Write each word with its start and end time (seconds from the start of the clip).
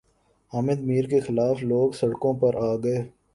حامد 0.53 0.79
میر 0.87 1.05
کے 1.09 1.19
خلاف 1.19 1.57
لوگ 1.63 1.87
سڑکوں 1.99 2.33
پر 2.41 2.53
آگۓ 2.69 2.97